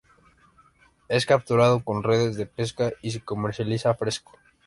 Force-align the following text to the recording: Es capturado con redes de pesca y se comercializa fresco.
Es 1.09 1.27
capturado 1.27 1.83
con 1.83 2.01
redes 2.01 2.35
de 2.35 2.47
pesca 2.47 2.91
y 3.03 3.11
se 3.11 3.21
comercializa 3.21 3.93
fresco. 3.93 4.31